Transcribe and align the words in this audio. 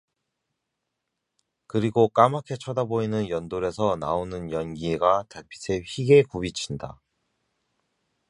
그리고 1.67 2.07
까맣게 2.07 2.55
쳐다보이는 2.59 3.29
연돌에서 3.29 3.97
나오는 3.97 4.49
연기가 4.49 5.23
달빛에 5.29 5.83
희게 5.87 6.23
굽이친다. 6.23 6.99